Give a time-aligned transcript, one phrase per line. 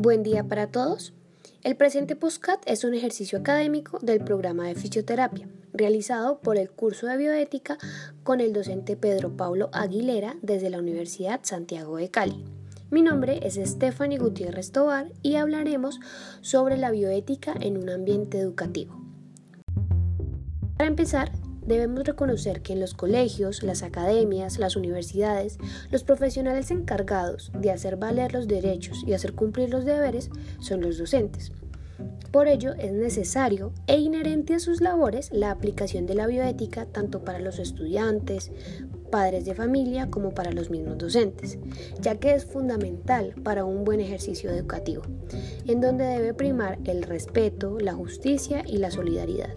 [0.00, 1.12] Buen día para todos.
[1.64, 7.08] El presente postcat es un ejercicio académico del programa de fisioterapia, realizado por el curso
[7.08, 7.78] de bioética
[8.22, 12.44] con el docente Pedro Pablo Aguilera desde la Universidad Santiago de Cali.
[12.92, 15.98] Mi nombre es Stephanie Gutiérrez Tobar y hablaremos
[16.42, 19.02] sobre la bioética en un ambiente educativo.
[20.76, 21.32] Para empezar,
[21.68, 25.58] debemos reconocer que en los colegios, las academias, las universidades,
[25.90, 30.98] los profesionales encargados de hacer valer los derechos y hacer cumplir los deberes son los
[30.98, 31.52] docentes.
[32.30, 37.24] Por ello es necesario e inherente a sus labores la aplicación de la bioética tanto
[37.24, 38.52] para los estudiantes,
[39.10, 41.58] padres de familia como para los mismos docentes,
[42.00, 45.02] ya que es fundamental para un buen ejercicio educativo,
[45.66, 49.54] en donde debe primar el respeto, la justicia y la solidaridad.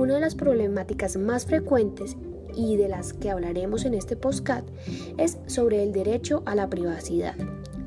[0.00, 2.16] Una de las problemáticas más frecuentes
[2.56, 4.64] y de las que hablaremos en este postcat
[5.18, 7.34] es sobre el derecho a la privacidad.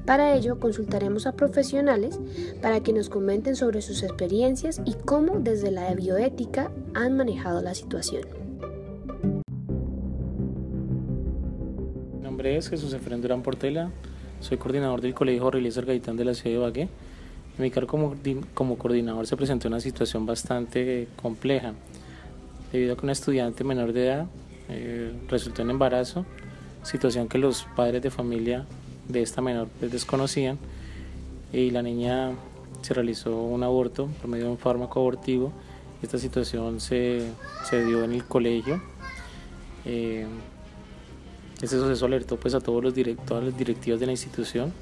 [0.05, 2.19] Para ello consultaremos a profesionales
[2.61, 7.73] para que nos comenten sobre sus experiencias y cómo desde la bioética han manejado la
[7.73, 8.21] situación.
[12.13, 13.89] Mi nombre es Jesús Efraín Durán Portela,
[14.39, 16.81] soy coordinador del Colegio Eliezer Gaitán de la ciudad de Bagué.
[17.57, 18.15] En mi cargo
[18.53, 21.73] como coordinador se presentó una situación bastante compleja
[22.73, 24.25] debido a que un estudiante menor de edad
[24.67, 26.25] eh, resultó en embarazo,
[26.81, 28.65] situación que los padres de familia
[29.07, 30.57] de esta menor pues, desconocían
[31.53, 32.31] y la niña
[32.81, 35.53] se realizó un aborto por medio de un fármaco abortivo.
[36.01, 37.29] Esta situación se,
[37.63, 38.81] se dio en el colegio.
[39.85, 40.25] Eh,
[41.61, 42.93] este suceso alertó pues a todos los
[43.25, 44.73] todas las directivas de la institución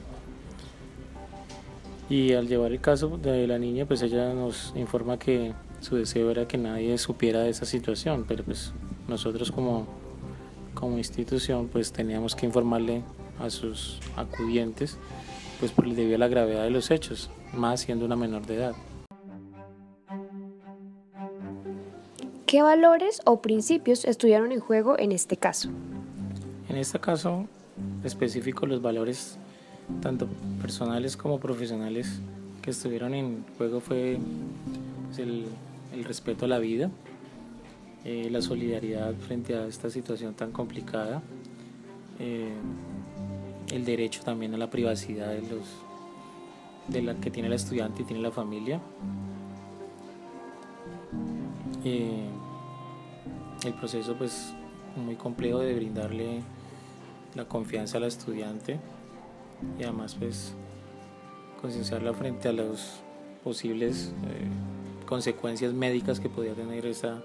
[2.10, 6.32] y al llevar el caso de la niña pues ella nos informa que su deseo
[6.32, 8.72] era que nadie supiera de esa situación, pero pues
[9.08, 9.88] nosotros como,
[10.74, 13.04] como institución pues teníamos que informarle
[13.40, 14.98] a sus acudientes
[15.60, 18.76] pues por debido a la gravedad de los hechos, más siendo una menor de edad.
[22.46, 25.70] ¿Qué valores o principios estuvieron en juego en este caso?
[26.68, 27.46] En este caso
[28.04, 29.38] específico los valores
[30.02, 30.28] tanto
[30.62, 32.22] personales como profesionales
[32.62, 34.20] que estuvieron en juego fue
[35.08, 35.46] pues, el
[35.94, 36.90] el respeto a la vida,
[38.04, 41.22] eh, la solidaridad frente a esta situación tan complicada,
[42.20, 42.54] eh,
[43.72, 45.66] el derecho también a la privacidad de, los,
[46.88, 48.80] de la que tiene el estudiante y tiene la familia.
[51.84, 52.28] Eh,
[53.66, 54.54] el proceso pues
[54.96, 56.42] muy complejo de brindarle
[57.36, 58.80] la confianza al estudiante
[59.80, 60.54] y además pues
[61.62, 63.02] concienciarla frente a los
[63.44, 64.12] posibles
[65.12, 67.22] consecuencias médicas que podía tener esa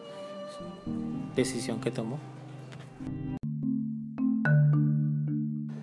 [1.37, 2.19] decisión que tomó.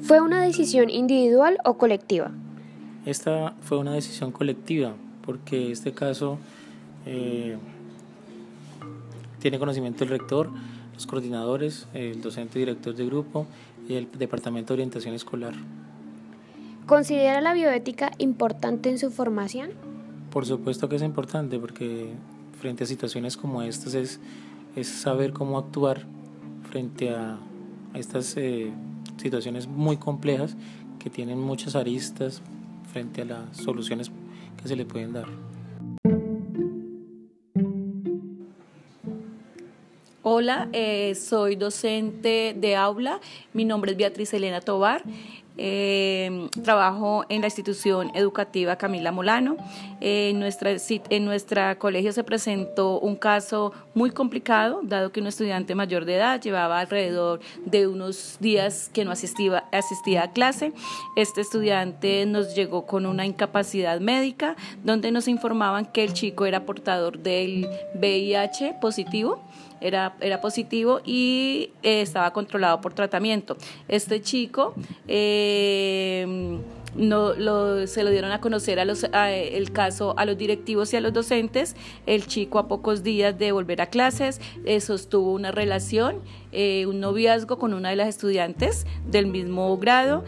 [0.01, 2.31] ¿Fue una decisión individual o colectiva?
[3.05, 6.39] Esta fue una decisión colectiva, porque este caso
[7.05, 7.55] eh,
[9.39, 10.49] tiene conocimiento el rector,
[10.93, 13.47] los coordinadores, el docente director de grupo
[13.87, 15.53] y el Departamento de Orientación Escolar.
[16.85, 19.92] ¿Considera la bioética importante en su formación?
[20.33, 22.09] Por supuesto que es importante porque
[22.59, 24.19] frente a situaciones como estas es,
[24.75, 26.07] es saber cómo actuar
[26.71, 27.37] frente a,
[27.93, 28.71] estas eh,
[29.17, 30.57] situaciones muy complejas
[30.97, 32.41] que tienen muchas aristas
[32.91, 34.09] frente a las soluciones
[34.59, 35.27] que se le pueden dar.
[40.23, 43.19] Hola, eh, soy docente de aula.
[43.53, 45.03] Mi nombre es Beatriz Elena Tobar.
[45.55, 49.55] Eh, trabajo en la institución educativa Camila Molano.
[50.01, 50.71] en, nuestra,
[51.09, 56.15] en nuestra colegio se presentó un caso muy complicado, dado que un estudiante mayor de
[56.15, 60.73] edad llevaba alrededor de unos días que no asistía, asistía a clase.
[61.15, 66.65] Este estudiante nos llegó con una incapacidad médica, donde nos informaban que el chico era
[66.65, 69.39] portador del VIH positivo
[69.83, 73.57] era, era positivo y eh, estaba controlado por tratamiento.
[73.89, 74.73] Este chico
[75.07, 75.42] eh,
[76.95, 80.97] no, lo, se lo dieron a conocer a los, el caso a los directivos y
[80.97, 81.75] a los docentes.
[82.05, 86.17] El chico a pocos días de volver a clases eh, sostuvo una relación,
[86.51, 90.23] un noviazgo con una de las estudiantes del mismo grado.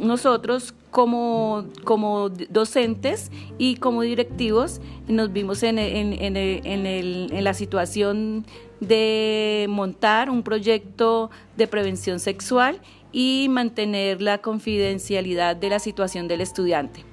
[0.00, 8.44] nosotros como, como docentes y como directivos nos vimos en, en, en, en, la situación
[8.80, 12.80] de montar un proyecto de prevención sexual
[13.12, 17.04] y mantener la confidencialidad de la situación del estudiante.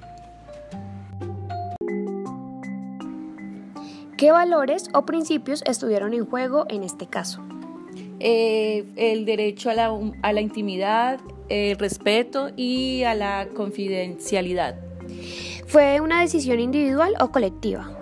[4.16, 7.40] ¿Qué valores o principios estuvieron en juego en este caso?
[8.20, 14.74] Eh, el derecho a la, a la intimidad, el respeto y a la confidencialidad.
[15.66, 17.97] ¿Fue una decisión individual o colectiva?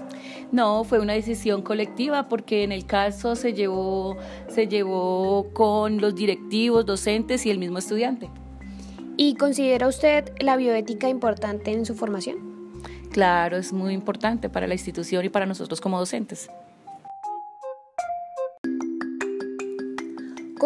[0.52, 4.16] No, fue una decisión colectiva porque en el caso se llevó,
[4.48, 8.30] se llevó con los directivos, docentes y el mismo estudiante.
[9.16, 12.36] ¿Y considera usted la bioética importante en su formación?
[13.10, 16.50] Claro, es muy importante para la institución y para nosotros como docentes.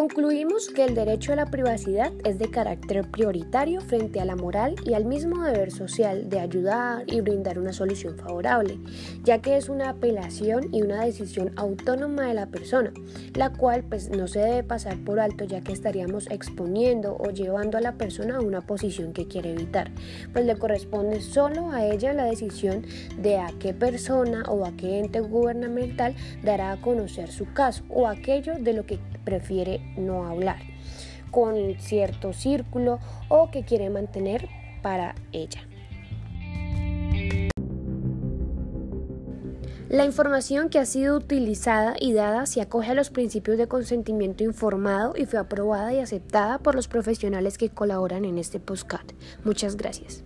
[0.00, 4.76] Concluimos que el derecho a la privacidad es de carácter prioritario frente a la moral
[4.82, 8.78] y al mismo deber social de ayudar y brindar una solución favorable,
[9.24, 12.94] ya que es una apelación y una decisión autónoma de la persona,
[13.34, 17.76] la cual pues no se debe pasar por alto ya que estaríamos exponiendo o llevando
[17.76, 19.90] a la persona a una posición que quiere evitar,
[20.32, 22.86] pues le corresponde solo a ella la decisión
[23.18, 28.08] de a qué persona o a qué ente gubernamental dará a conocer su caso o
[28.08, 30.58] aquello de lo que prefiere no hablar
[31.30, 32.98] con cierto círculo
[33.28, 34.48] o que quiere mantener
[34.82, 35.60] para ella.
[39.88, 44.44] La información que ha sido utilizada y dada se acoge a los principios de consentimiento
[44.44, 49.08] informado y fue aprobada y aceptada por los profesionales que colaboran en este postcard.
[49.42, 50.22] Muchas gracias.